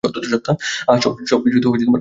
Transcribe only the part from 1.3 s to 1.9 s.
অনেক দ্রুত ঘটে গেছে।